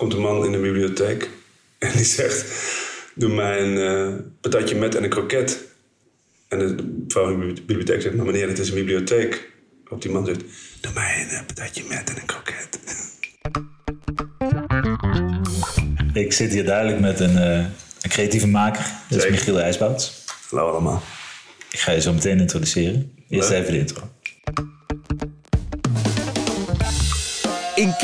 [0.00, 1.30] komt een man in de bibliotheek
[1.78, 2.44] en die zegt:
[3.14, 5.64] Doe mij een eh, patatje met en een kroket.
[6.48, 9.50] En de vrouw in de bibliotheek zegt: Maar meneer, het is een bibliotheek.
[9.88, 10.40] Op die man zegt:
[10.80, 12.78] Doe mij een eh, patatje met en een kroket.
[16.24, 17.58] Ik zit hier duidelijk met een, eh,
[18.00, 18.84] een creatieve maker.
[19.08, 19.30] Dat is.
[19.30, 20.24] Michiel IJsbouts.
[20.50, 21.02] Hallo allemaal.
[21.70, 23.12] Ik ga je zo meteen introduceren.
[23.28, 23.58] Eerst Leuk.
[23.60, 24.10] even de intro.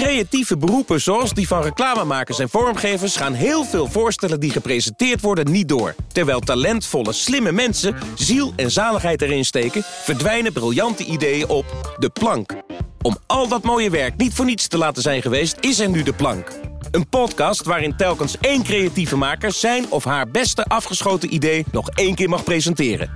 [0.07, 5.51] Creatieve beroepen zoals die van reclamemakers en vormgevers gaan heel veel voorstellen die gepresenteerd worden
[5.51, 5.95] niet door.
[6.13, 12.55] Terwijl talentvolle, slimme mensen ziel en zaligheid erin steken, verdwijnen briljante ideeën op de plank.
[13.03, 16.03] Om al dat mooie werk niet voor niets te laten zijn geweest, is er nu
[16.03, 16.53] de plank.
[16.91, 22.15] Een podcast waarin telkens één creatieve maker zijn of haar beste afgeschoten idee nog één
[22.15, 23.11] keer mag presenteren.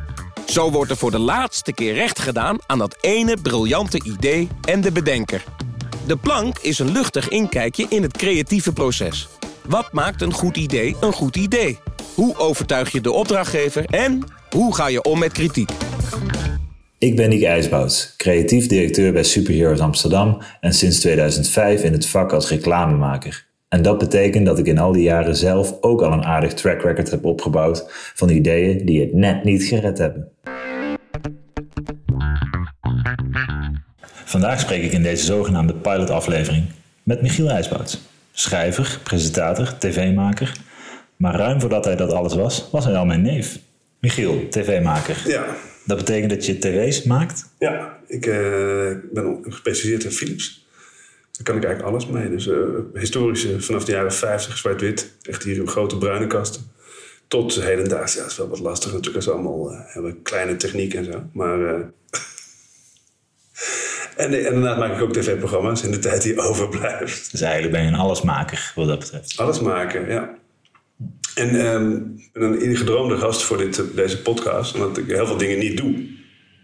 [0.47, 4.81] Zo wordt er voor de laatste keer recht gedaan aan dat ene briljante idee en
[4.81, 5.45] de bedenker.
[6.07, 9.29] De plank is een luchtig inkijkje in het creatieve proces.
[9.67, 11.79] Wat maakt een goed idee een goed idee?
[12.15, 15.71] Hoe overtuig je de opdrachtgever en hoe ga je om met kritiek?
[16.99, 22.33] Ik ben Nick IJsbouts, creatief directeur bij Superheroes Amsterdam en sinds 2005 in het vak
[22.33, 23.49] als reclamemaker.
[23.69, 26.83] En dat betekent dat ik in al die jaren zelf ook al een aardig track
[26.83, 30.29] record heb opgebouwd van ideeën die het net niet gered hebben.
[34.31, 36.65] Vandaag spreek ik in deze zogenaamde pilotaflevering
[37.03, 38.01] met Michiel IJsbouts.
[38.33, 40.53] Schrijver, presentator, tv-maker.
[41.17, 43.59] Maar ruim voordat hij dat alles was, was hij al mijn neef.
[44.01, 45.23] Michiel, tv-maker.
[45.27, 45.45] Ja,
[45.87, 47.49] Dat betekent dat je tv's maakt?
[47.59, 50.67] ja ik eh, ben gespecialiseerd in Philips.
[51.33, 52.31] Daar kan ik eigenlijk alles mee.
[52.31, 52.59] Dus eh,
[52.95, 55.13] historische vanaf de jaren 50, zwart-wit.
[55.23, 56.63] Echt hier in grote bruine kasten.
[57.29, 58.15] Tot hedendaags.
[58.15, 59.25] Ja, dat is wel wat lastig natuurlijk.
[59.25, 61.23] Dat is allemaal eh, hebben kleine techniek en zo.
[61.33, 61.91] Maar...
[64.21, 67.31] eh, en, en daarna maak ik ook tv-programma's in de tijd die overblijft.
[67.31, 69.37] Dus eigenlijk ben je een allesmaker wat dat betreft.
[69.37, 70.39] Alles maken, ja.
[71.35, 71.49] En
[72.17, 74.75] ik ben een ingedroomde gast voor dit, deze podcast.
[74.75, 76.19] Omdat ik heel veel dingen niet doe.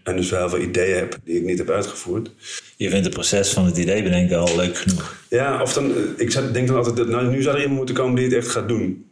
[0.07, 2.31] En dus wel heel veel ideeën heb die ik niet heb uitgevoerd.
[2.77, 5.17] Je vindt het proces van het idee bedenken al leuk genoeg.
[5.29, 7.97] Ja, of dan, eh, ik denk dan altijd, dat, nou, nu zou er iemand moeten
[7.97, 9.11] komen die het echt gaat doen.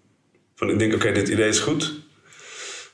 [0.54, 1.80] Van, ik denk, oké, dit idee is goed.
[1.80, 1.92] Dan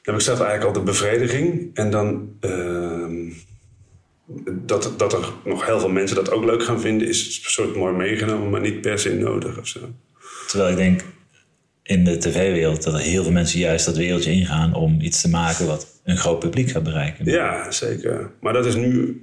[0.03, 1.71] heb ik zelf eigenlijk al de bevrediging.
[1.75, 2.90] En dan, ehm,
[4.47, 7.77] dat, dat er nog heel veel mensen dat ook leuk gaan vinden, is een soort
[7.77, 9.81] mooi meegenomen, maar niet per se nodig of zo.
[10.47, 11.03] Terwijl ik denk
[11.83, 15.29] in de tv-wereld dat er heel veel mensen juist dat wereldje ingaan om iets te
[15.29, 17.25] maken wat een groot publiek gaat bereiken.
[17.25, 18.31] Ja, zeker.
[18.41, 19.23] Maar dat is nu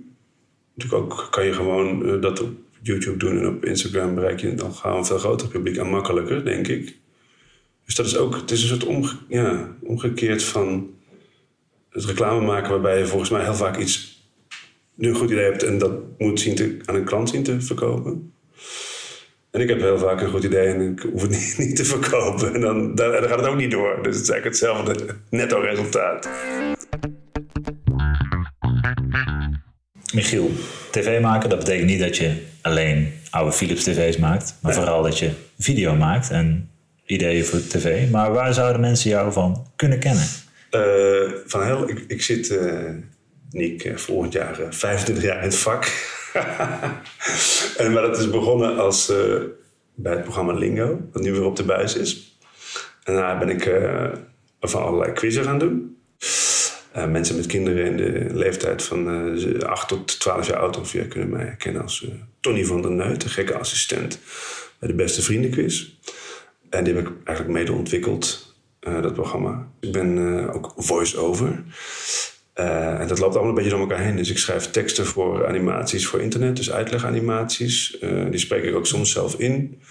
[0.75, 2.49] natuurlijk ook, kan je gewoon eh, dat op
[2.81, 6.45] YouTube doen en op Instagram bereik je dan gewoon een veel groter publiek en makkelijker,
[6.45, 6.97] denk ik.
[7.85, 10.89] Dus dat is ook, het is een soort omge, ja, omgekeerd van
[11.89, 14.16] het reclame maken, waarbij je volgens mij heel vaak iets,
[14.97, 17.61] nu een goed idee hebt en dat moet zien te, aan een klant zien te
[17.61, 18.33] verkopen.
[19.51, 21.85] En ik heb heel vaak een goed idee en ik hoef het niet, niet te
[21.85, 22.53] verkopen.
[22.53, 23.99] En dan, dan, dan gaat het ook niet door.
[24.03, 26.29] Dus het is eigenlijk hetzelfde netto resultaat.
[30.13, 30.51] Michiel,
[30.91, 35.19] tv maken, dat betekent niet dat je alleen oude Philips tv's maakt, maar vooral dat
[35.19, 36.69] je video maakt en
[37.05, 38.09] ideeën voor tv.
[38.09, 40.25] Maar waar zouden mensen jou van kunnen kennen?
[40.69, 40.81] Eh,
[41.45, 42.89] van heel, ik, ik zit, eh
[43.51, 45.83] Nick, eh, volgend jaar eh, 25 jaar in het vak.
[47.77, 49.35] en, maar dat is begonnen als, eh,
[49.95, 52.37] bij het programma Lingo, dat nu weer op de buis is.
[53.03, 54.11] En daarna ben ik eh,
[54.59, 55.97] van allerlei quizzen gaan doen.
[56.91, 61.07] Eh, mensen met kinderen in de leeftijd van eh 8 tot 12 jaar oud ongeveer
[61.07, 62.09] kunnen mij herkennen als eh,
[62.39, 64.19] Tony van der Neut, de gekke assistent
[64.79, 65.87] bij de Beste Vriendenquiz.
[66.69, 69.67] En die heb ik eigenlijk mede ontwikkeld, eh, dat programma.
[69.79, 71.63] Ik ben eh, ook voice-over.
[72.57, 74.15] Eh, en dat loopt allemaal een beetje door elkaar heen.
[74.15, 77.99] Dus ik schrijf teksten voor animaties voor internet, dus uitleganimaties.
[77.99, 79.81] Eh, die spreek ik ook soms zelf in.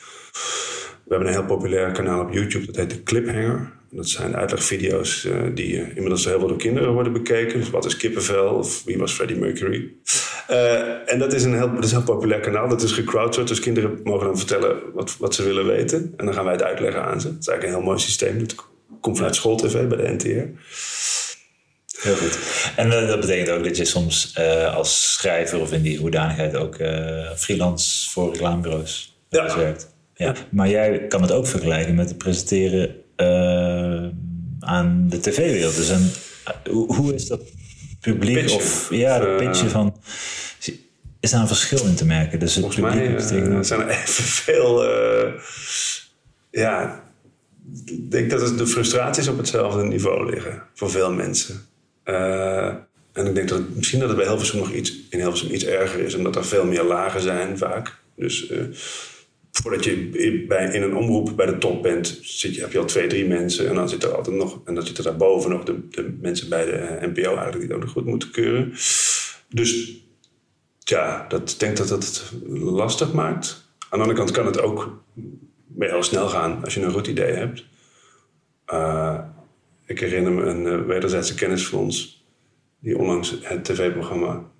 [1.04, 3.72] We hebben een heel populair kanaal op YouTube, dat heet de Cliphanger.
[3.90, 7.58] Dat zijn uitlegvideo's eh, die inmiddels heel veel door kinderen worden bekeken.
[7.58, 9.92] Dus wat is kippenvel of wie was Freddie Mercury?
[11.06, 12.68] En dat is, een heel, dat is een heel populair kanaal.
[12.68, 16.14] Dat is gecrowdsourced, dus kinderen mogen dan vertellen wat, wat ze willen weten.
[16.16, 17.26] En dan gaan wij het uitleggen aan ze.
[17.28, 18.38] Dat is eigenlijk een heel mooi systeem.
[18.38, 18.54] Dat
[19.00, 20.60] komt vanuit schooltv bij de NTR.
[22.00, 22.38] Heel goed.
[22.76, 26.56] En eh, dat betekent ook dat je soms eh, als schrijver of in die hoedanigheid
[26.56, 29.44] ook eh, freelance voor reclamebureaus Ja.
[29.44, 29.94] eens werkt.
[30.14, 30.34] Ja.
[30.50, 32.94] Maar jij kan het ook vergelijken met het presenteren
[34.60, 35.76] aan de tv-wereld.
[35.76, 36.10] Dus een,
[36.72, 37.40] hoe, is dat
[38.00, 38.56] publiek Pitchen.
[38.56, 40.00] of ja, de pitchen van...
[41.20, 42.38] Is daar een verschil in te merken?
[42.38, 43.66] Dus het Volgens publiek mij betekent...
[43.66, 44.84] zijn er evenveel...
[46.50, 47.02] ja,
[47.84, 50.62] ik denk dat de frustraties op hetzelfde niveau liggen.
[50.74, 51.66] Voor veel mensen.
[52.06, 52.66] Eh,
[53.12, 55.64] en ik denk dat het, misschien dat het bij Hilversum nog iets, in Hilversum iets
[55.64, 56.14] erger is.
[56.14, 57.98] Omdat er veel meer lagen zijn vaak.
[58.16, 58.64] Dus eh,
[59.52, 62.84] voordat je bij, in een omroep bij de top bent, zit je, heb je al
[62.84, 63.68] twee, drie mensen.
[63.68, 66.64] En dan zit er altijd nog, en dan zitten daarboven nog de, de mensen bij
[66.64, 68.72] de eh, NPO eigenlijk die het ook goed moeten keuren.
[69.48, 70.00] Dus
[70.78, 73.68] ja, dat, ik denk dat dat het lastig maakt.
[73.78, 75.04] Aan de andere kant kan het ook
[75.78, 77.64] heel snel gaan als je een goed idee hebt.
[79.86, 82.24] Ik herinner me een eh, wederzijdse kennis van ons
[82.78, 84.50] die onlangs het tv-programma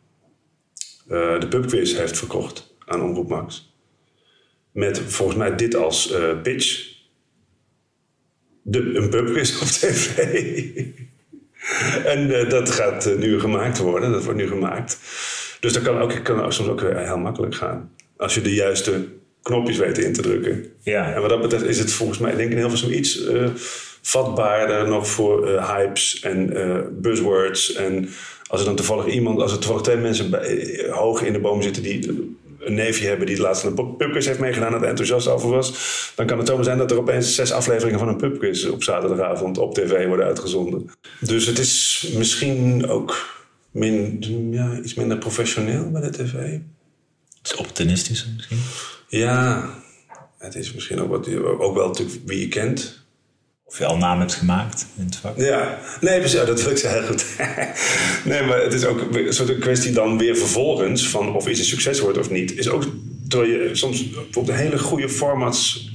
[1.09, 3.75] eh, de pubquiz heeft verkocht aan Omroep Max.
[4.73, 6.95] Met volgens mij dit als eh, pitch.
[8.63, 10.19] De, een pubquiz op tv.
[12.13, 14.13] en dat gaat nu gemaakt worden.
[14.13, 14.99] Dat wordt nu gemaakt.
[15.61, 17.93] Dus dat kan, ook, kan soms ook weer heel makkelijk gaan.
[18.17, 19.09] Als je de juiste
[19.47, 20.73] knopjes weet in te drukken.
[20.83, 21.15] Ja.
[21.15, 23.49] En wat dat betreft is het volgens mij, denk ik, in heel veel iets eh,
[24.07, 27.73] vatbaarder nog voor eh, hypes en eh, buzzwords.
[27.73, 28.09] En
[28.47, 31.39] als er dan toevallig iemand, als er toevallig twee mensen bij, eh, hoog in de
[31.39, 34.89] boom zitten die een neefje hebben die het laatst een pubquiz heeft meegedaan en er
[34.89, 35.73] enthousiast over was,
[36.15, 39.59] dan kan het zomaar zijn dat er opeens zes afleveringen van een pubquiz op zaterdagavond
[39.59, 40.91] op tv worden uitgezonden.
[41.21, 46.33] Dus het is misschien ook min, ja, iets minder professioneel bij de tv.
[46.33, 48.59] Het is opportunistisch misschien.
[49.09, 49.71] Ja,
[50.39, 53.06] het is misschien ook, wat, ook wel natuurlijk wie je kent.
[53.69, 55.37] Of je al naam hebt gemaakt in het vak.
[55.37, 57.01] Ja, nee, precies, dat wil ik zeggen.
[57.01, 57.27] Heel goed.
[58.31, 61.65] nee, maar het is ook een soort kwestie dan weer vervolgens van of iets een
[61.65, 62.59] succes wordt of niet.
[62.59, 62.85] Is ook
[63.29, 65.91] terwijl je soms bijvoorbeeld hele goede formats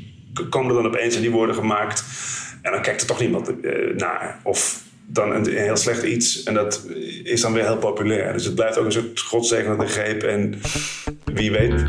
[0.50, 2.04] komen er dan opeens en die worden gemaakt.
[2.62, 4.40] En dan kijkt er toch niemand eh, naar.
[4.44, 6.86] Of dan een, heel slecht iets en dat
[7.24, 8.34] is dan weer heel populair.
[8.34, 10.24] Dus het blijft ook een soort godzegenende greep.
[10.24, 10.62] En
[11.34, 11.72] wie weet,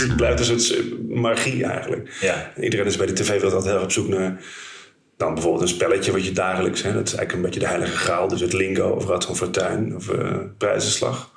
[0.00, 2.16] het blijft een soort magie eigenlijk.
[2.20, 2.52] Ja.
[2.60, 4.40] Iedereen is bij de tv-wereld altijd heel erg op zoek naar
[5.22, 6.82] dan bijvoorbeeld een spelletje wat je dagelijks...
[6.82, 8.28] Hè, dat is eigenlijk een beetje de heilige graal.
[8.28, 11.30] Dus het lingo of Rad van Fortuin of eh prijzenslag.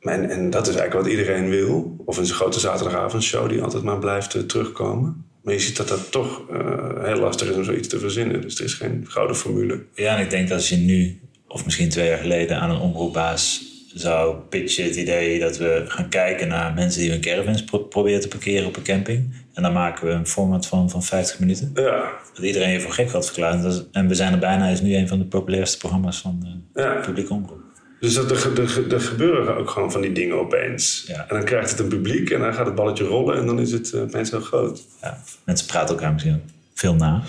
[0.00, 1.96] En, en dat is eigenlijk wat iedereen wil.
[2.04, 5.24] Of een grote zaterdagavondshow die altijd maar blijft eh, terugkomen.
[5.42, 8.40] Maar je ziet dat dat toch eh, heel lastig is om zoiets te verzinnen.
[8.40, 9.82] Dus er is geen gouden formule.
[9.94, 12.80] Ja, en ik denk dat als je nu, of misschien twee jaar geleden, aan een
[12.80, 17.78] omroepbaas zou pitchen het idee dat we gaan kijken naar mensen die hun caravans pro-
[17.78, 19.34] proberen te parkeren op een camping.
[19.54, 21.70] En dan maken we een format van, van 50 minuten.
[21.74, 23.12] Ja, Dat iedereen je voor gek.
[23.12, 23.34] Dat
[23.64, 26.40] is- en we zijn er bijna, is nu een van de populairste programma's van
[26.72, 26.94] de Ja.
[26.94, 27.62] publieke omroep.
[28.00, 31.04] dus dat, er, er, er gebeuren ook gewoon van die dingen opeens.
[31.06, 31.20] Ja.
[31.28, 33.72] En dan krijgt het een publiek en dan gaat het balletje rollen en dan is
[33.72, 34.82] het eh, opeens heel groot.
[35.02, 36.42] Ja, mensen praten elkaar misschien
[36.74, 37.22] veel na.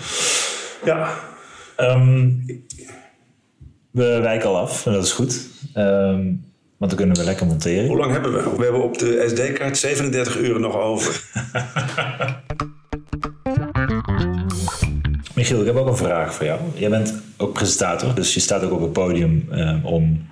[0.84, 1.14] Ja,
[1.76, 2.30] Ehm,
[3.90, 5.46] we wijken al af, en dat is goed.
[5.74, 6.32] Ehm,
[6.76, 7.86] want dan kunnen we lekker monteren.
[7.86, 8.56] hoe lang hebben we?
[8.56, 11.22] We hebben op de SD-kaart 37 uur nog over.
[15.34, 16.60] Michiel, ik heb ook een vraag voor jou.
[16.74, 20.26] Jij bent ook presentator, dus je staat ook op het podium eh, om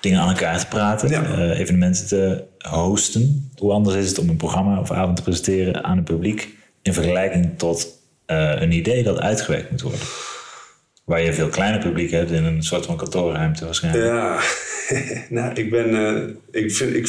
[0.00, 1.24] dingen aan elkaar te praten, Ja.
[1.24, 3.50] eh, evenementen te hosten.
[3.56, 6.48] Hoe anders is het om een programma of avond te presenteren aan het publiek
[6.82, 7.88] in vergelijking tot
[8.26, 10.00] eh, een idee dat uitgewerkt moet worden?
[11.06, 14.04] Waar je veel kleiner publiek hebt in een soort van kantoorruimte waarschijnlijk.
[14.04, 14.40] Ja,
[15.40, 15.94] nou, ik ben.
[15.94, 17.08] eh, ik, vind, ik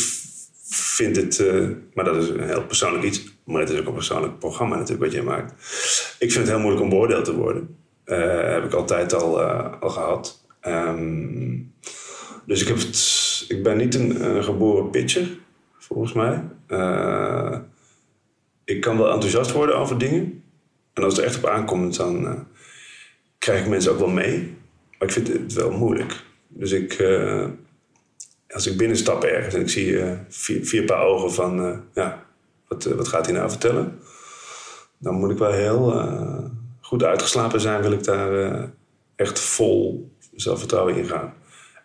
[0.70, 1.40] vind het.
[1.40, 3.24] eh, maar dat is een heel persoonlijk iets.
[3.44, 5.52] Maar het is ook een persoonlijk programma natuurlijk wat jij maakt.
[6.20, 7.76] Ik vind het heel moeilijk om beoordeeld te worden.
[8.04, 9.42] Eh, heb ik altijd al,
[9.80, 10.46] al gehad.
[10.62, 11.56] Ehm,
[12.46, 15.28] dus ik, heb het, ik ben niet een, geboren pitcher,
[15.78, 16.44] volgens mij.
[18.64, 20.44] Ik kan wel enthousiast worden over dingen.
[20.94, 22.46] En als het er echt op aankomt, dan
[23.48, 24.58] krijg ik mensen ook wel mee.
[24.98, 26.24] Maar ik vind het wel moeilijk.
[26.48, 27.46] Dus ik, eh,
[28.50, 32.26] als ik binnenstap ergens en ik zie eh, vier, vier paar ogen van, eh, ja,
[32.68, 34.00] wat, wat gaat hij nou vertellen?
[34.98, 36.04] Dan moet ik wel heel
[36.82, 38.70] goed uitgeslapen zijn, wil ik daar
[39.16, 41.34] echt vol zelfvertrouwen in gaan.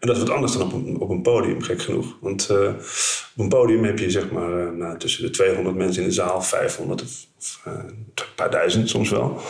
[0.00, 2.16] En dat is wat anders dan op een, op een podium, gek genoeg.
[2.20, 6.14] Want op een podium heb je zeg maar nou, tussen de 200 mensen in de
[6.14, 9.40] zaal, 500 of, een paar duizend soms wel.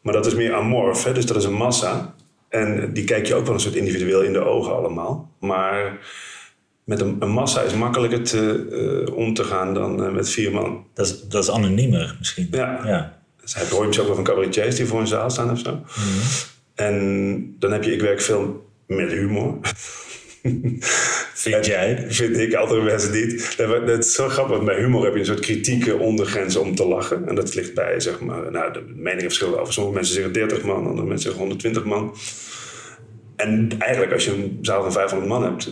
[0.00, 1.12] Maar dat is meer amorf, hè?
[1.12, 2.14] dus dat is een massa.
[2.48, 5.30] En die kijk je ook wel een soort individueel in de ogen allemaal.
[5.40, 5.98] Maar
[6.84, 8.66] met een, een massa is makkelijker te,
[9.06, 10.84] eh, om te gaan dan eh, met vier man.
[10.94, 12.48] Dat, is, dat is anoniemer misschien.
[12.50, 12.80] Ja.
[12.84, 13.18] ja.
[13.40, 15.58] Dus hij hoor je misschien ook wel van cabaretiers die voor een zaal staan of
[15.58, 15.80] zo.
[16.74, 19.58] En dan heb je, ik werk veel met humor.
[21.34, 22.04] Vind jij?
[22.08, 23.56] Vind ik, andere mensen niet.
[23.56, 24.64] Dat is zo grappig.
[24.64, 27.28] Bij humor heb je een soort kritieke ondergrens om te lachen.
[27.28, 29.72] En dat ligt bij, zeg maar, nou, de meningen verschillen over.
[29.72, 32.14] Sommige mensen zeggen 30 man, andere mensen zeggen 120 man.
[33.36, 35.70] En eigenlijk, als je een zaal van 500 man hebt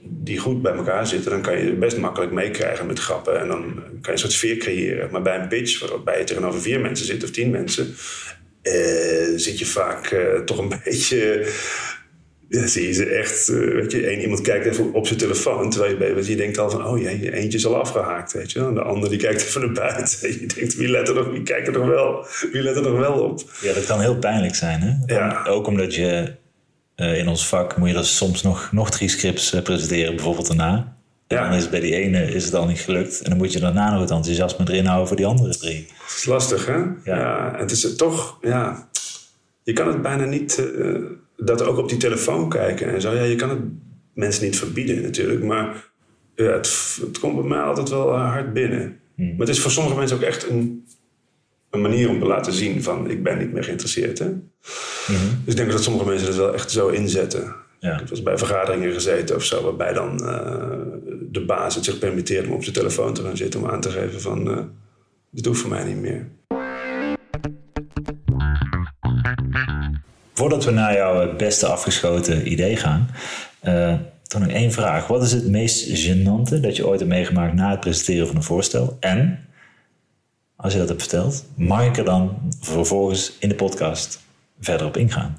[0.00, 3.40] die goed bij elkaar zitten, dan kan je best makkelijk meekrijgen met grappen.
[3.40, 5.10] En dan kan je een soort sfeer creëren.
[5.10, 7.94] Maar bij een pitch, waarbij je tegenover vier mensen zit of tien mensen,
[8.62, 11.52] eh, zit je vaak eh, toch een beetje
[12.50, 15.70] Ja, zie je ze echt, eh, weet je, één iemand kijkt even op zijn telefoon
[15.70, 18.60] terwijl je bent, je denkt al van, oh jee, eentje is al afgehaakt, weet je.
[18.60, 20.28] En de ander die kijkt even naar buiten.
[20.40, 22.98] Je denkt, wie let er nog, wie kijkt er nog wel, wie let er nog
[22.98, 23.42] wel op?
[23.60, 25.14] Ja, dat kan heel pijnlijk zijn, hè?
[25.14, 25.44] Ja.
[25.46, 26.32] Ook omdat je
[26.94, 30.46] eh, in ons vak moet je er soms nog, nog drie scripts eh, presenteren, bijvoorbeeld
[30.46, 30.96] daarna.
[31.26, 31.42] En Ja.
[31.48, 33.20] dan is het bij die ene is het al niet gelukt.
[33.22, 35.86] En dan moet je daarna nog het enthousiasme erin houden voor die andere drie.
[36.06, 36.78] Het is lastig, hè?
[37.04, 37.54] Ja.
[37.56, 38.88] het is toch, ja,
[39.62, 40.62] je kan het bijna niet,
[41.38, 43.14] dat ook op die telefoon kijken en zo.
[43.14, 43.60] Ja, je kan het
[44.14, 45.90] mensen niet verbieden natuurlijk, maar
[46.34, 49.00] ja, het, het komt bij mij altijd wel eh, hard binnen.
[49.14, 50.86] Maar het is voor sommige mensen ook echt een,
[51.70, 54.32] een manier om te laten zien van, ik ben niet meer geïnteresseerd, hè?
[55.44, 57.54] Dus ik denk dat sommige mensen het wel echt zo inzetten.
[57.80, 57.92] Ja.
[57.92, 60.78] Ik heb eens bij vergaderingen gezeten of zo, waarbij dan eh,
[61.30, 63.90] de baas het zich permitteert om op zijn telefoon te gaan zitten om aan te
[63.90, 64.58] geven van, eh,
[65.30, 66.28] dit hoeft voor mij niet meer.
[70.38, 73.10] Voordat we naar jouw beste afgeschoten idee gaan,
[73.60, 73.94] eh
[74.28, 75.06] dan nog één vraag.
[75.06, 78.42] Wat is het meest gênante dat je ooit hebt meegemaakt na het presenteren van een
[78.42, 78.96] voorstel?
[79.00, 79.48] En,
[80.56, 84.20] als je dat hebt verteld, mag ik er dan vervolgens in de podcast
[84.60, 85.38] verder op ingaan?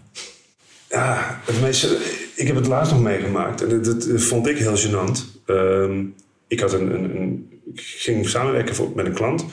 [0.90, 1.98] Ja, het meeste,
[2.36, 3.62] ik heb het laatst nog meegemaakt.
[3.62, 5.44] En dat, dat vond ik heel gênant.
[5.46, 6.04] Ehm,
[6.48, 9.46] ik, had een, een, een, ging samenwerken met een klant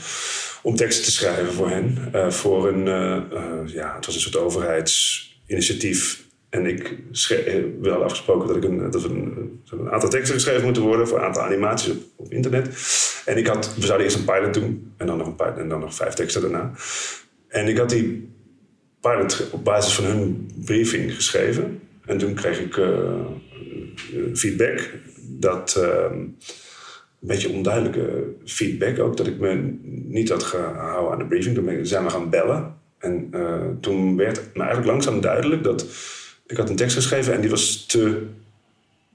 [0.63, 2.09] om teksten te schrijven voor hen.
[2.13, 4.37] eh, voor een, eh, ja, het was een soort
[5.47, 6.25] overheidsinitiatief.
[6.49, 6.83] En ik
[7.29, 11.19] eh, we hadden afgesproken dat, ik een, dat een, aantal teksten geschreven moeten worden voor
[11.19, 12.69] een aantal animaties op, internet.
[13.25, 15.69] En ik had, we zouden eerst een pilot doen en dan nog, een pilot, en
[15.69, 16.71] dan nog vijf teksten daarna.
[17.49, 18.31] En ik had die
[19.01, 21.81] pilot op basis van hun briefing geschreven.
[22.05, 23.21] En toen kreeg ik eh,
[24.35, 26.37] feedback dat ehm, een
[27.21, 31.55] beetje onduidelijke feedback ook, dat ik me niet had gehouden aan de briefing.
[31.55, 32.75] Toen zijn we gaan bellen.
[33.07, 35.87] En eh, toen werd me eigenlijk langzaam duidelijk dat
[36.47, 38.23] ik had een tekst geschreven en die was te,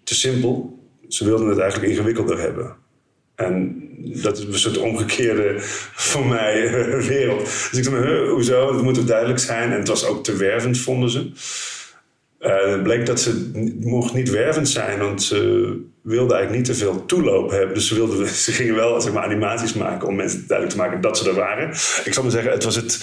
[0.04, 0.80] te simpel.
[1.08, 2.76] Ze wilden het eigenlijk ingewikkelder hebben.
[3.36, 5.56] En dat is een soort omgekeerde
[6.10, 7.40] voor mij eh, wereld.
[7.40, 8.74] Dus ik dacht, hoezo?
[8.74, 9.72] Het moet toch duidelijk zijn.
[9.72, 11.32] En het was ook te wervend, vonden ze.
[12.40, 15.38] Eh, het bleek dat ze mocht niet wervend zijn, want ze
[16.02, 17.74] wilden eigenlijk niet te veel toeloop hebben.
[17.74, 21.02] Dus ze, wilden, ze gingen wel zeg maar, animaties maken om mensen duidelijk te maken
[21.02, 21.70] dat ze er waren.
[22.04, 23.00] Ik zal maar zeggen, het was het,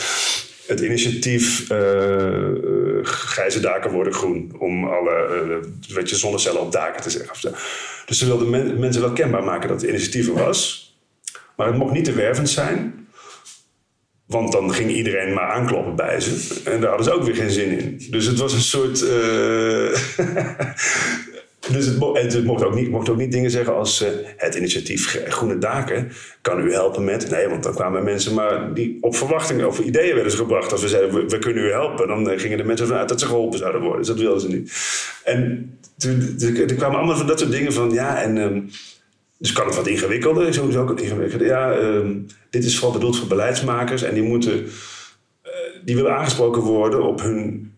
[0.68, 2.48] het initiatief eh,
[3.02, 4.52] grijze daken worden groen.
[4.58, 7.52] Om alle weet je, zonnecellen op daken te zeggen.
[8.06, 10.86] Dus ze wilden men- mensen wel kenbaar maken dat het initiatief er was.
[11.56, 13.06] Maar het mocht niet te wervend zijn.
[14.26, 16.60] Want dan ging iedereen maar aankloppen bij ze.
[16.64, 18.06] En daar hadden ze ook weer geen zin in.
[18.10, 19.04] Dus het was een soort.
[21.72, 24.54] dus het, mo- het mocht, ook niet, mocht ook niet dingen zeggen als eh, het
[24.54, 26.10] initiatief Groene Daken
[26.42, 27.30] kan u helpen met.
[27.30, 30.72] Nee, want dan kwamen mensen maar die op verwachtingen of ideeën werden gebracht.
[30.72, 33.26] Als we zeiden we, kunnen u helpen, dan eh, gingen de mensen vanuit dat ze
[33.26, 33.98] geholpen zouden worden.
[33.98, 34.72] Dus dat wilden ze niet.
[35.24, 36.36] En toen,
[36.76, 38.38] kwamen allemaal dat soort dingen van ja, en.
[38.38, 38.60] ehm,
[39.40, 41.46] dus kan het wat ingewikkelder, sowieso ook ingewikkelder.
[41.46, 42.16] Ja, ehm,
[42.50, 44.66] dit is vooral bedoeld voor beleidsmakers en die moeten,
[45.42, 45.50] eh,
[45.84, 47.72] die willen aangesproken worden op hun,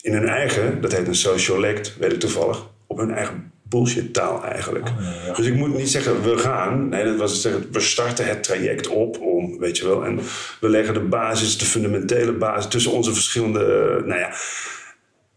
[0.00, 4.44] in hun eigen, dat heet een sociolect, weet ik toevallig, op hun eigen bullshit taal
[4.44, 4.88] eigenlijk.
[5.36, 8.88] Dus ik moet niet zeggen we gaan, nee, dat was zeggen we starten het traject
[8.88, 10.20] op om, weet je wel, en
[10.60, 13.60] we leggen de basis, de fundamentele basis tussen onze verschillende,
[14.04, 14.34] nou ja.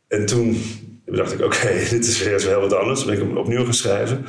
[0.07, 0.61] En toen
[1.05, 2.99] dacht ik, oké, dit is weer eens heel wat anders.
[2.99, 4.25] Dan ben ik hem opnieuw gaan schrijven.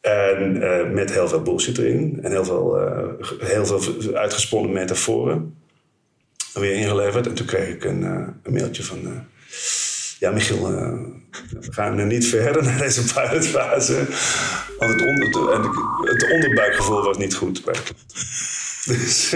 [0.00, 2.18] En eh, met heel veel bullshit erin.
[2.22, 5.54] En heel veel, eh, heel veel uitgesponnen metaforen.
[6.54, 7.26] Weer ingeleverd.
[7.26, 9.26] En toen kreeg ik een, eh, een mailtje van...
[10.22, 10.92] eh, ja, Michiel, eh,
[11.60, 13.94] we gaan nu niet verder naar deze pilotfase.
[14.78, 15.54] Want het, onder,
[16.10, 17.62] het onderbuikgevoel was niet goed.
[18.84, 19.28] Dus,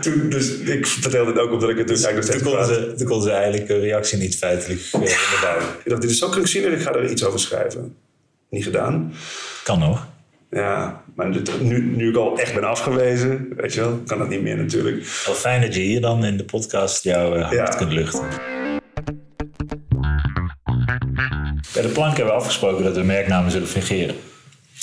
[0.00, 2.94] toen, dus ik vertelde het ook omdat ik het dus eigenlijk nog steeds kwaad- ze,
[2.96, 5.64] toen konden ze eigenlijk hun reactie niet feitelijk uh, onderbouwen.
[5.84, 7.96] Ik dacht, dit is zo krankzinnig, ik ga er iets over schrijven.
[8.50, 9.12] Niet gedaan.
[9.64, 10.06] Kan nog.
[10.50, 11.28] Ja, maar
[11.60, 14.96] nu, nu ik al echt ben afgewezen, weet je wel, kan dat niet meer natuurlijk.
[15.26, 17.64] Wel fijn dat je hier dan in de podcast jouw eh, hart Ja.
[17.64, 18.26] kunt luchten.
[21.86, 24.16] De plank hebben we afgesproken dat we merknamen zullen fingeren.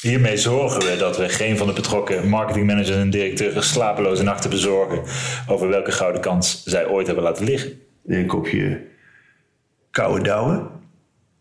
[0.01, 5.03] Hiermee zorgen we dat we geen van de betrokken marketingmanagers en directeuren slapeloze nachten bezorgen
[5.48, 7.81] over welke gouden kans zij ooit hebben laten liggen.
[8.05, 8.81] Een kopje
[9.91, 10.53] koude douwe.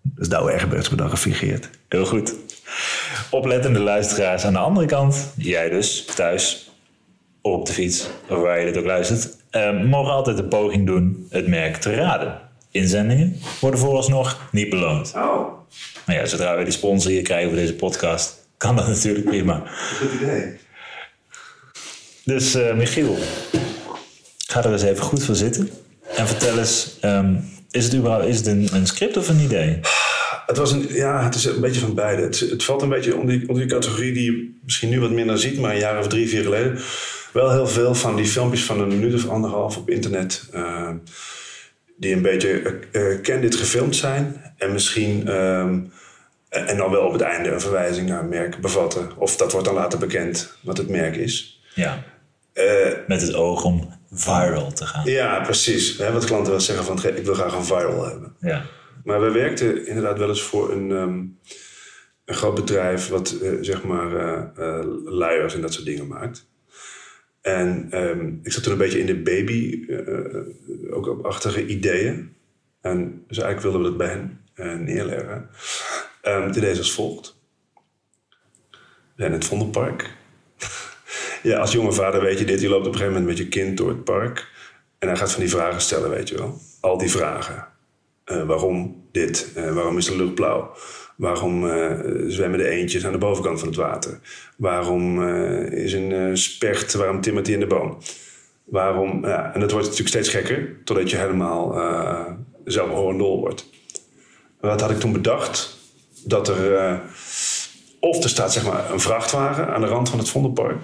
[0.03, 1.71] Dat is Douwe Egberts, maar dan gefingeerd.
[1.89, 2.35] Heel goed.
[3.31, 6.71] Oplettende luisteraars aan de andere kant, jij dus, thuis,
[7.41, 10.87] of op de fiets, of waar je dit ook luistert, eh, mogen altijd een poging
[10.87, 12.41] doen het merk te raden.
[12.71, 15.13] Inzendingen worden vooralsnog niet beloond.
[15.17, 15.52] Oh,
[16.07, 19.63] Maar ja, zodra we die sponsor hier krijgen voor deze podcast, kan dat natuurlijk prima.
[19.99, 20.57] goed idee.
[22.25, 23.19] Dus eh, Michiel,
[24.47, 25.71] ga er eens even goed voor zitten.
[26.17, 27.35] En vertel eens, ehm,
[27.71, 29.81] Is het überhaupt is het een, een script of een idee?
[30.47, 32.23] Het, was een, ja, het is een beetje van beide.
[32.23, 35.11] Het, het valt een beetje onder die, onder die categorie die je misschien nu wat
[35.11, 36.79] minder ziet, maar een jaar of drie, vier geleden.
[37.33, 40.49] Wel heel veel van die filmpjes van een minuut of anderhalf op internet.
[40.53, 40.91] eh,
[41.97, 44.52] die een beetje uh, ken dit gefilmd zijn.
[44.63, 45.29] En misschien.
[45.29, 45.81] ehm,
[46.49, 49.09] en dan wel op het einde een verwijzing naar een merk bevatten.
[49.17, 51.63] Of dat wordt dan later bekend wat het merk is.
[51.75, 52.05] Ja.
[52.53, 55.11] Eh, Met het oog om viral te gaan.
[55.11, 55.99] ja, precies.
[55.99, 58.37] Hè, wat klanten wel zeggen van ik wil graag een viral hebben.
[58.41, 58.65] Ja.
[59.05, 61.19] Maar we werkten inderdaad wel eens voor een, ehm,
[62.25, 64.17] een groot bedrijf wat eh, zeg maar
[64.57, 66.47] eh, luiers en dat soort dingen maakt.
[67.41, 69.87] En ehm, ik zat toen een beetje in de baby,
[70.91, 72.35] ook op achtige ideeën.
[72.81, 75.51] En dus eigenlijk wilden we dat bij hen neerleggen.
[76.23, 77.41] Ehm het idee is als volgt.
[78.81, 80.11] We zijn in het Vondelpark.
[81.43, 82.61] ja, als jonge vader weet je dit.
[82.61, 84.51] Je loopt op een gegeven moment met je kind door het park.
[84.99, 86.61] En hij gaat van die vragen stellen, weet je wel.
[86.81, 87.67] Al die vragen.
[88.25, 89.53] Eh, waarom dit?
[89.55, 90.75] Eh, waarom is de lucht blauw?
[91.17, 94.19] Waarom eh, zwemmen de eendjes aan de bovenkant van het water?
[94.57, 97.99] Waarom eh, is een eh, specht, waarom timmert hij in de boom?
[98.65, 102.33] Waarom, ja, en dat wordt natuurlijk steeds gekker, totdat je helemaal eh
[102.65, 103.71] zelf horendol wordt.
[104.63, 105.79] Wat had ik toen bedacht?
[106.25, 106.99] Dat er, eh,
[108.01, 110.77] of er staat zeg maar een vrachtwagen aan de rand van het Vondelpark.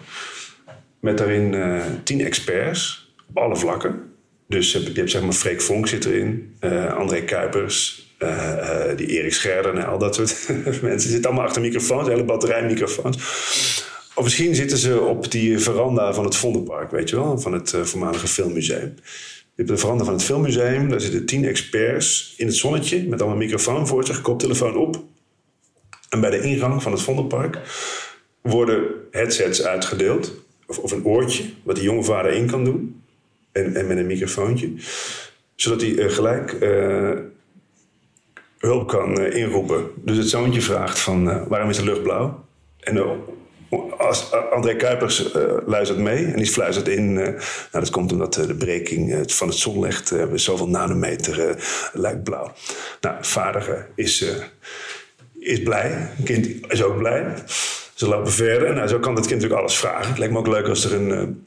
[1.00, 4.12] Met daarin eh, tien experts op alle vlakken.
[4.47, 8.06] Dus je hebt, zeg maar Freek Vonk zit erin, eh, André Kuipers,
[8.97, 10.49] die Erik Scherder en al dat soort
[10.82, 11.11] mensen.
[11.11, 13.16] Zitten allemaal achter microfoons, hele batterij microfoons.
[14.14, 17.75] Of misschien zitten ze op die veranda van het Vondelpark, weet je wel, van het
[17.82, 18.94] voormalige filmmuseum.
[19.59, 23.21] Je hebt de veranda van het filmmuseum, daar zitten tien experts in het zonnetje met
[23.21, 25.03] allemaal microfoon voor zich, koptelefoon op.
[26.09, 27.59] En bij de ingang van het Vondelpark
[28.41, 30.35] worden headsets uitgedeeld,
[30.67, 33.03] of, of een oortje, wat de jonge vader in kan doen.
[33.53, 34.73] En, en met een microfoontje.
[35.55, 37.19] Zodat hij eh, gelijk eh,
[38.59, 39.91] hulp kan eh, inroepen.
[39.97, 42.45] Dus het zoontje vraagt van waarom is de lucht blauw?
[42.81, 43.11] En eh,
[43.99, 47.19] als eh, André Kuipers eh, luistert mee en die fluistert in...
[47.19, 51.57] eh, nou, dat komt omdat de breking van het zonlicht met zoveel nanometer
[51.93, 52.52] lijkt blauw.
[53.00, 54.25] Nou, vader is,
[55.39, 55.91] is blij.
[55.91, 57.35] Het kind is ook blij.
[57.95, 58.75] Ze lopen verder.
[58.75, 60.09] Nou, zo kan dat kind natuurlijk alles vragen.
[60.09, 61.47] Het lijkt me ook leuk als er een,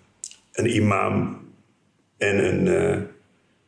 [0.51, 1.39] een imam
[2.17, 3.07] en een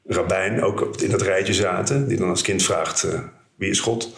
[0.05, 2.07] rabbijn ook in dat rijtje zaten.
[2.07, 3.07] Die dan als kind vraagt
[3.55, 4.09] wie is God.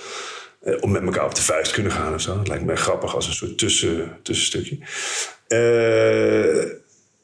[0.66, 2.36] Eh, om met elkaar op de vuist kunnen gaan of zo.
[2.36, 4.78] Dat lijkt me grappig als een soort tussen, tussenstukje.
[5.48, 6.74] Eh,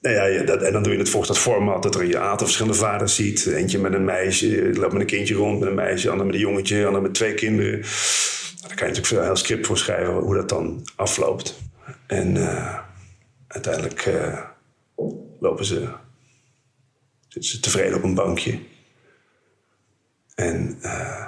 [0.01, 2.45] nou ja, dat, en dan doe je het volgens dat format dat er je aantal
[2.45, 3.45] verschillende vaders ziet.
[3.45, 6.09] Eentje met een meisje, loopt met een kindje rond met een meisje.
[6.09, 7.71] Ander met een jongetje, ander met twee kinderen.
[7.79, 7.83] Nou,
[8.61, 11.59] Daar kan je natuurlijk veel heel script voor schrijven hoe dat dan afloopt.
[12.07, 12.77] En eh,
[13.47, 14.09] uiteindelijk
[15.39, 15.87] lopen ze
[17.31, 18.59] Zitten ze tevreden op een bankje.
[20.35, 21.27] En eh,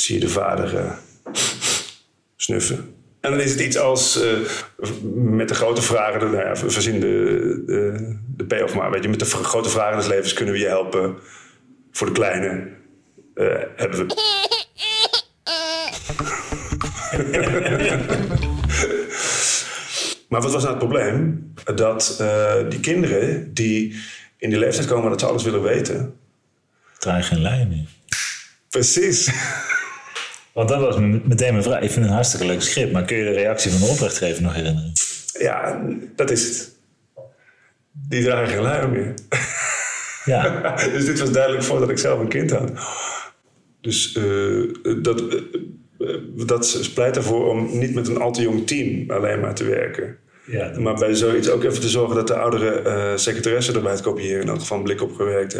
[0.00, 0.92] zie je de vader eh,
[2.36, 2.94] snuffen.
[3.20, 4.38] En dan is het iets als eh,
[5.14, 8.90] met de grote vragen, nou ja, verzin de, de, de payoff maar.
[8.90, 11.16] Weet je, met de grote vragen des levens kunnen we je helpen.
[11.92, 12.68] Voor de kleine
[13.34, 14.14] eh, hebben we.
[20.28, 21.52] Maar wat was nou het probleem?
[21.74, 22.22] Dat
[22.68, 23.96] die kinderen die
[24.36, 26.18] in die leeftijd komen dat ze alles willen weten.
[26.98, 27.86] Draai geen lijn meer.
[28.70, 29.30] Precies.
[30.54, 31.76] Want dat was me- meteen mijn vraag.
[31.82, 34.42] Ik vind het een hartstikke leuk script, maar kun je de reactie van de opdrachtgever
[34.42, 34.92] nog herinneren?
[35.38, 35.82] Ja,
[36.16, 36.78] dat is het.
[37.92, 39.14] Die dragen geen luier meer.
[40.24, 42.70] Ja, dus dit was duidelijk voordat ik zelf een kind had.
[43.80, 45.22] Dus eh, dat,
[45.98, 46.14] eh,
[46.46, 50.16] dat pleit ervoor om niet met een al te jong team alleen maar te werken.
[50.46, 53.92] ja Maar bij zoiets ook even te zorgen dat de oudere eh secretaresse er bij
[53.92, 55.58] het kopiëren in elk geval een blik op gewerkt,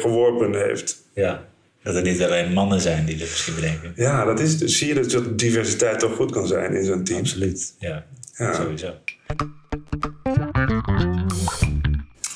[0.00, 0.96] geworpen heeft.
[1.14, 1.46] ja.
[1.86, 3.92] Dat er niet alleen mannen zijn die dit misschien bedenken.
[3.96, 7.04] Ja, dat is, dus zie je dat dat diversiteit toch goed kan zijn in zo'n
[7.04, 7.18] team.
[7.18, 8.04] Absoluut, ja.
[8.36, 8.54] Ja.
[8.54, 8.94] Sowieso.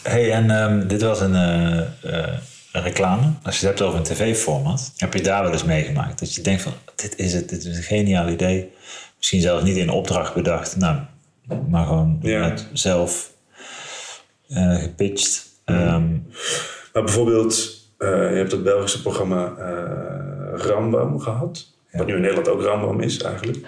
[0.03, 2.39] hey, en ehm, dit was een, eh, eh,
[2.73, 3.33] een reclame.
[3.43, 6.19] Als je het hebt over een tv-format, heb je daar wel eens meegemaakt?
[6.19, 8.71] Dat je denkt van, dit is het, dit is een geniaal idee.
[9.17, 10.99] Misschien zelfs niet in opdracht bedacht, nou,
[11.69, 12.55] maar gewoon Ja.
[12.73, 13.31] zelf
[14.49, 15.49] eh, gepitcht.
[15.65, 16.09] Ehm,
[16.93, 20.11] Maar bijvoorbeeld, je hebt het Belgische programma eh
[20.55, 21.67] Ramboom gehad.
[21.93, 23.59] Wat nu in Nederland ook Ramboom is eigenlijk.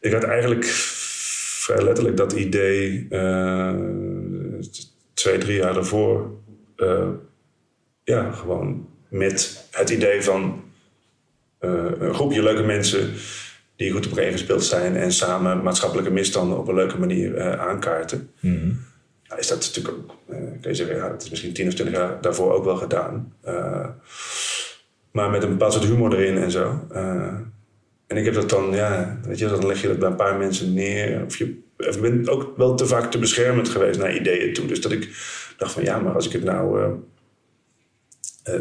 [0.00, 0.64] Ik had eigenlijk
[1.64, 3.74] vrij letterlijk dat idee eh,
[5.14, 6.30] twee, drie jaar daarvoor.
[6.76, 7.08] eh,
[8.04, 10.62] ja, gewoon met het idee van
[11.58, 13.10] eh, een groepje leuke mensen
[13.76, 18.30] die goed op ingespeeld zijn en samen maatschappelijke misstanden op een leuke manier eh, aankaarten.
[18.40, 18.74] Nou,
[19.38, 22.20] is dat natuurlijk ook, uh, kun je zeggen, het is misschien tien of twintig jaar
[22.20, 23.34] daarvoor ook wel gedaan.
[23.44, 23.86] Uh,
[25.10, 26.86] maar met een bepaald soort humor erin en zo.
[26.92, 27.34] Uh,
[28.06, 30.36] en ik heb dat dan, ja, weet je, dan leg je dat bij een paar
[30.36, 31.24] mensen neer.
[31.24, 31.44] Of je,
[31.76, 34.66] ik ben ook wel te vaak te beschermend geweest naar ideeën toe.
[34.66, 35.08] Dus dat ik
[35.56, 36.94] dacht van, ja, maar als ik het nou...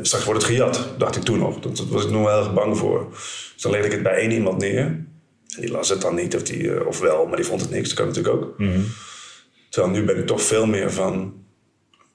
[0.01, 1.59] straks wordt het gejat, dacht ik toen nog.
[1.59, 3.07] Dat, dat was ik nog wel erg bang voor.
[3.53, 4.85] Dus dan legde ik het bij één iemand neer.
[5.55, 7.87] En die las het dan niet, of, die, of wel, maar die vond het niks.
[7.87, 8.57] Dat kan natuurlijk ook.
[8.57, 8.79] Mhm.
[9.73, 11.33] Terwijl nu ben ik toch veel meer van...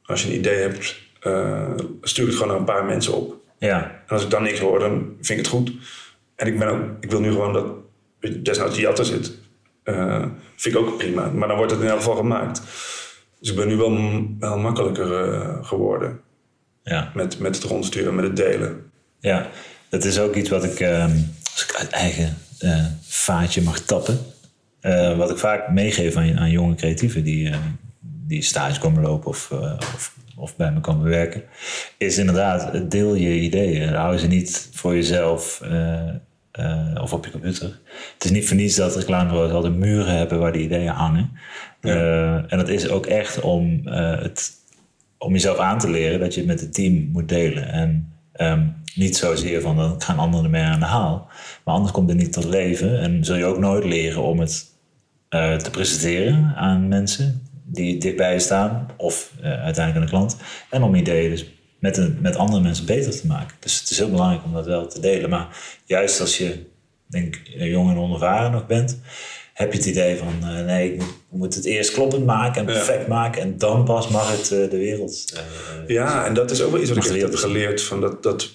[0.02, 1.70] Als je een idee hebt, uh,
[2.02, 3.34] stuur het gewoon naar een paar mensen op.
[3.58, 3.82] Ja.
[3.82, 5.72] En als ik dan niks hoor, dan vind ik het goed.
[6.36, 7.66] En ik, ben ook, ik wil nu gewoon dat
[8.44, 9.32] desnoods die jatten zit.
[9.84, 11.30] Uh, vind ik ook prima.
[11.30, 12.60] Maar dan wordt het in elk geval gemaakt.
[13.40, 16.20] Dus ik ben nu wel, wel makkelijker uh, geworden.
[16.82, 17.12] Ja.
[17.14, 18.90] Met, met het rondsturen, met het delen.
[19.20, 19.50] Ja,
[19.88, 21.04] dat is ook iets wat ik, uh,
[21.52, 22.36] als ik uit eigen
[23.02, 24.18] vaatje mag tappen...
[24.82, 27.56] Uh, wat ik vaak meegeef aan, aan jonge creatieven die, uh,
[28.00, 31.42] die stage komen lopen of, uh, of, of, bij me komen werken,
[31.96, 33.94] is inderdaad, deel je ideeën.
[33.94, 35.62] Hou ze niet voor jezelf
[37.00, 37.80] of op je computer.
[38.14, 41.30] Het is niet voor niets dat reclamebureaus altijd muren hebben waar die ideeën hangen.
[41.80, 42.44] Ja.
[42.48, 44.50] en dat is ook echt om, het,
[45.18, 47.68] om jezelf aan te leren dat je het met het team moet delen.
[47.68, 51.28] En um, niet zozeer van dan gaan anderen ermee aan de haal.
[51.64, 53.00] Maar anders komt het niet tot leven.
[53.00, 54.66] En zul je ook nooit leren om het
[55.30, 58.86] uh, te presenteren aan mensen die dichtbij staan.
[58.96, 60.36] Of uh, uiteindelijk aan de klant.
[60.70, 61.46] En om ideeën dus
[61.78, 63.56] met, met andere mensen beter te maken.
[63.60, 65.30] Dus het is heel belangrijk om dat wel te delen.
[65.30, 65.48] Maar
[65.84, 66.66] juist als je
[67.06, 69.00] denk, jong en onervaren nog bent...
[69.58, 73.02] heb je het idee van uh, nee, ik moet het eerst kloppend maken en perfect
[73.02, 73.08] ja.
[73.08, 73.42] maken.
[73.42, 75.42] En dan pas mag het de wereld...
[75.86, 77.82] ja, en dat is ook wel iets wat ik heb geleerd.
[77.82, 78.50] Van dat, dat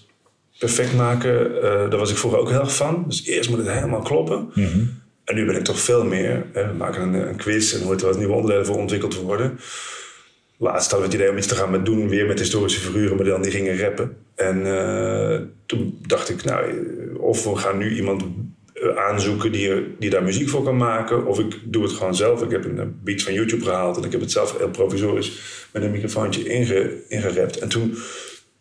[0.59, 3.05] perfect maken, uh, daar was ik vroeger ook heel erg van.
[3.07, 4.51] Dus eerst moet het helemaal kloppen.
[4.53, 5.01] Mm -hmm.
[5.23, 6.45] En nu ben ik toch veel meer.
[6.53, 9.59] Hè, we maken een, een, quiz en er moeten wat nieuwe onderdelen voor ontwikkeld worden.
[10.57, 13.15] Laatst hadden we het idee om iets te gaan met doen, weer met historische figuren,
[13.15, 14.17] maar dan die gingen rappen.
[14.35, 16.63] En uh, toen dacht ik, nou,
[17.17, 18.23] of we gaan nu iemand
[18.95, 21.25] aanzoeken die, die daar muziek voor kan maken.
[21.25, 22.41] Of ik doe het gewoon zelf.
[22.41, 25.31] Ik heb een beat van YouTube gehaald en ik heb het zelf heel provisorisch
[25.71, 27.59] met een microfoontje inge, ingerapt.
[27.59, 27.97] En toen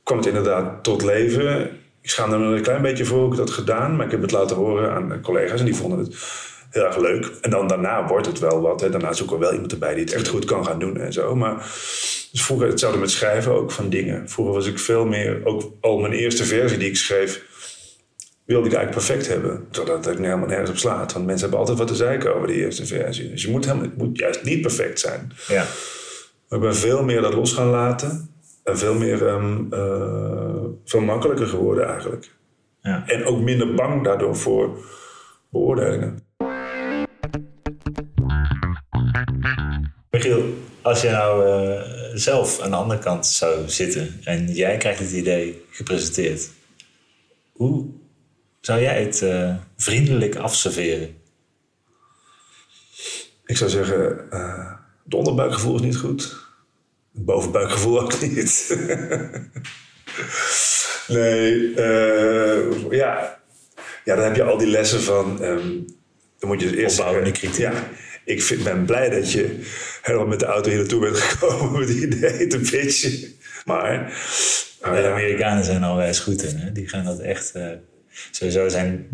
[0.02, 1.70] kwam het inderdaad tot leven.
[2.00, 3.96] Ik schaamde me er een klein beetje voor, ik dat gedaan.
[3.96, 6.16] Maar ik heb het laten horen aan collega's en die vonden het
[6.70, 7.30] heel erg leuk.
[7.40, 8.80] En dan daarna wordt het wel wat.
[8.80, 8.90] Hè.
[8.90, 11.35] Daarna zoeken we wel iemand erbij die het echt goed kan gaan doen en zo.
[11.35, 11.56] Maar
[12.32, 14.28] dus vroeger hetzelfde met schrijven ook van dingen.
[14.28, 17.42] Vroeger was ik veel meer, ook al mijn eerste versie die ik schreef,
[18.44, 19.66] wilde ik eigenlijk perfect hebben.
[19.70, 21.12] Zodat ik helemaal nergens op slaat.
[21.12, 23.31] Want mensen hebben altijd wat te zeiken over die eerste versie.
[23.31, 25.33] Dus je moet, helemaal, het moet juist niet perfect zijn.
[25.48, 25.66] Ja.
[26.48, 28.31] Maar ik ben veel meer dat los gaan laten.
[28.64, 32.31] En veel meer, um, uh, veel makkelijker geworden eigenlijk.
[32.83, 33.05] Ja.
[33.07, 34.85] En ook minder bang daardoor voor
[35.50, 36.24] beoordelingen.
[40.11, 40.42] Michiel,
[40.83, 41.81] als je nou uh,
[42.14, 46.50] zelf aan de andere kant zou zitten en jij krijgt het idee gepresenteerd,
[47.52, 47.87] hoe
[48.62, 51.16] zou jij het uh, vriendelijk afserveren?
[53.44, 54.27] Ik zou zeggen,
[55.05, 56.22] het onderbuikgevoel is niet goed.
[57.14, 58.77] Het bovenbuikgevoel ook niet.
[61.09, 63.40] nee, uh, ja.
[64.05, 65.42] ja, dan heb je al die lessen van.
[65.42, 65.87] Um,
[66.38, 66.98] dan moet je dus eerst.
[66.98, 67.59] Opbouwende kritiek.
[67.59, 67.72] Ja,
[68.25, 69.61] ik vind, ben blij dat je
[70.03, 73.35] helemaal met de auto hier naartoe bent gekomen met die idee te pitchen.
[73.64, 74.20] Maar.
[74.85, 76.57] Uh, de Amerikanen zijn al wijs goed in.
[76.57, 76.72] Hè?
[76.72, 77.53] Die gaan dat echt.
[78.31, 79.09] Sowieso zijn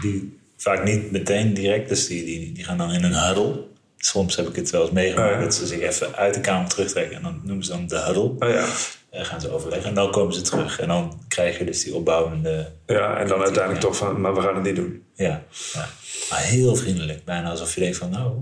[0.00, 1.88] die vaak niet meteen direct.
[1.88, 3.64] Dus die, die, die gaan dan in een huddle
[3.96, 5.44] soms heb ik het wel eens meegemaakt Oh ja.
[5.44, 7.16] dat ze zich even uit de kamer terugtrekken.
[7.16, 8.22] En dan noemen ze dan de huddle.
[8.22, 8.66] Oh ja.
[9.10, 9.88] En gaan ze overleggen.
[9.88, 10.80] En dan komen ze terug.
[10.80, 12.72] En dan krijg je dus die opbouwende...
[12.86, 15.02] ja, en dan uiteindelijk toch van, maar we gaan het niet doen.
[15.14, 15.88] Ja, ja.
[16.30, 17.24] Maar heel vriendelijk.
[17.24, 18.32] Bijna alsof je denkt van, nou,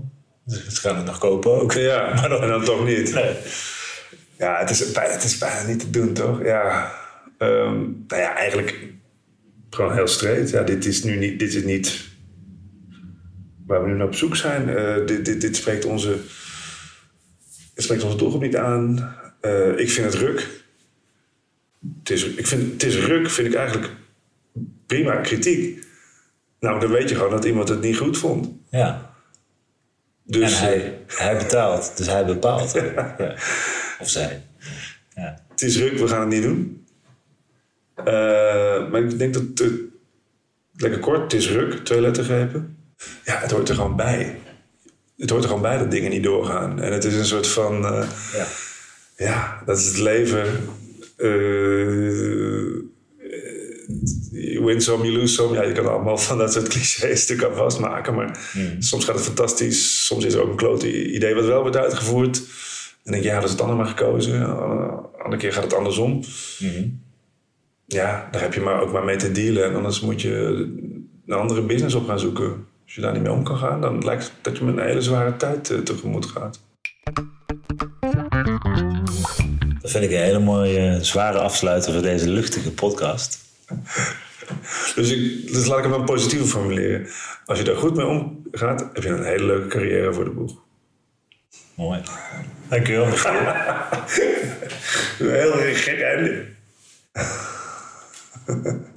[0.47, 1.73] ze gaan het nog kopen ook.
[1.73, 3.13] Ja, Maar dan- en dan toch niet.
[3.13, 3.33] Nee.
[4.37, 6.43] Ja, het is, bijna, het is bijna niet te doen, toch?
[6.43, 6.91] Ja.
[7.37, 8.79] Ehm, nou ja, eigenlijk
[9.75, 10.49] gewoon heel straight.
[10.49, 12.13] Ja, dit is nu niet, dit is niet
[13.65, 14.69] waar we nu naar op zoek zijn.
[14.69, 16.09] Eh, dit, dit, dit spreekt onze,
[17.73, 19.15] het spreekt onze doelgroep niet aan.
[19.41, 20.63] Eh, ik vind het ruk.
[21.99, 23.91] Het is, ik vind, het is ruk, vind ik eigenlijk
[24.85, 25.83] prima kritiek.
[26.59, 28.49] Nou, dan weet je gewoon dat iemand het niet goed vond.
[28.69, 29.13] Ja.
[30.23, 31.97] Dus, en hij, hij betaalt.
[31.97, 32.71] Dus hij bepaalt.
[33.17, 33.35] ja.
[33.99, 34.43] Of zij.
[35.15, 35.45] Ja.
[35.49, 36.84] het is ruk, we gaan het niet doen.
[37.95, 39.71] Eh, maar ik denk dat het
[40.75, 42.77] lekker kort, het is ruk, twee lettergrepen.
[43.25, 44.39] Ja, het hoort er gewoon bij.
[45.17, 46.79] Het hoort er gewoon bij dat dingen niet doorgaan.
[46.81, 48.45] En het is een soort van, eh, ja.
[49.17, 50.45] ja, dat is het leven.
[51.17, 52.83] Eh,
[54.31, 55.53] you win some, you lose some.
[55.53, 58.13] Ja, je kan allemaal van dat soort clichés stukken aan vastmaken.
[58.15, 58.81] Maar Mm.
[58.81, 60.05] soms gaat het fantastisch.
[60.05, 62.37] Soms is er ook een klote idee wat wel wordt uitgevoerd.
[63.03, 64.41] En denk ik, ja, hadden ze het ander maar gekozen.
[64.41, 66.23] Een andere keer gaat het andersom.
[67.87, 69.65] Ja, daar heb je maar ook maar mee te dealen.
[69.65, 70.33] En anders moet je
[71.25, 72.67] een andere business op gaan zoeken.
[72.83, 74.83] Als je daar niet mee om kan gaan, dan lijkt het dat je met een
[74.83, 76.59] hele zware tijd eh, tegemoet gaat.
[79.81, 83.37] Dat vind ik een hele mooie, zware afsluiter voor deze luchtige podcast.
[84.95, 87.07] Dus, ik, dus laat ik hem wel positief formuleren.
[87.45, 90.61] Als je daar goed mee omgaat, heb je een hele leuke carrière voor de boeg.
[91.75, 92.01] Mooi.
[92.67, 93.05] Dankjewel.
[95.19, 96.45] Een heel gek einde.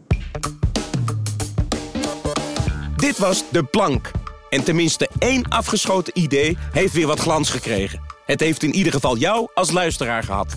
[2.97, 4.11] Dit was De Plank.
[4.51, 8.01] En tenminste één afgeschoten idee heeft weer wat glans gekregen.
[8.27, 10.57] Het heeft in ieder geval jou als luisteraar gehad.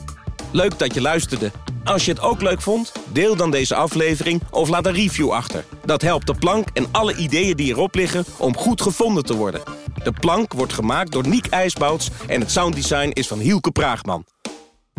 [0.51, 1.51] Leuk dat je luisterde.
[1.83, 5.65] Als je het ook leuk vond, deel dan deze aflevering of laat een review achter.
[5.85, 9.61] Dat helpt De Plank en alle ideeën die erop liggen om goed gevonden te worden.
[10.03, 14.25] De Plank wordt gemaakt door Niek IJsbouts en het sounddesign is van Hielke Praagman.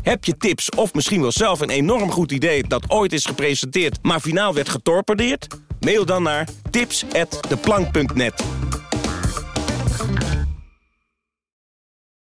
[0.02, 3.98] Heb je tips of misschien wel zelf een enorm goed idee dat ooit is gepresenteerd,
[4.02, 5.46] maar finaal werd getorpedeerd?
[5.80, 8.44] Mail dan naar tips@deplank.net.